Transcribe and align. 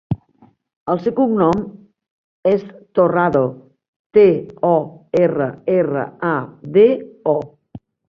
El 0.93 1.01
seu 1.03 1.13
cognom 1.19 1.61
és 2.53 2.65
Torrado: 3.01 3.43
te, 4.19 4.27
o, 4.73 4.75
erra, 5.23 5.51
erra, 5.79 6.11
a, 6.35 6.37
de, 6.81 6.91
o. 7.39 7.41